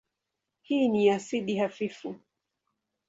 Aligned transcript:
Hii 0.61 0.87
ni 0.87 1.09
asidi 1.09 1.57
hafifu. 1.57 2.15